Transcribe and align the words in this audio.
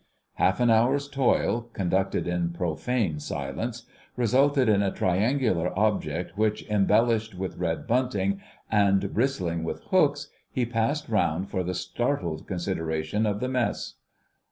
Half 0.33 0.59
an 0.59 0.71
hour's 0.71 1.07
toil, 1.07 1.69
conducted 1.73 2.27
in 2.27 2.53
profane 2.53 3.19
silence, 3.19 3.83
resulted 4.17 4.67
in 4.67 4.81
a 4.81 4.91
triangular 4.91 5.71
object 5.77 6.35
which, 6.35 6.67
embellished 6.71 7.35
with 7.35 7.59
red 7.59 7.85
bunting 7.85 8.41
and 8.71 9.13
bristling 9.13 9.63
with 9.63 9.83
hooks, 9.91 10.29
he 10.51 10.65
passed 10.65 11.07
round 11.07 11.51
for 11.51 11.61
the 11.63 11.75
startled 11.75 12.47
consideration 12.47 13.27
of 13.27 13.41
the 13.41 13.47
Mess. 13.47 13.97